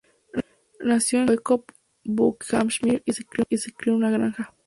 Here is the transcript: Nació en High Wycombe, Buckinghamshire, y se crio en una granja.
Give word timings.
Nació 0.79 1.19
en 1.19 1.27
High 1.27 1.35
Wycombe, 1.37 1.65
Buckinghamshire, 2.05 3.03
y 3.05 3.13
se 3.57 3.71
crio 3.71 3.93
en 3.93 3.97
una 3.97 4.09
granja. 4.09 4.55